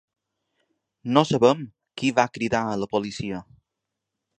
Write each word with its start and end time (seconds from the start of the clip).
No 1.17 1.23
sabem 1.33 1.61
qui 2.03 2.13
va 2.21 2.29
cridar 2.39 2.67
a 2.75 2.83
la 2.85 2.93
policia. 2.97 3.49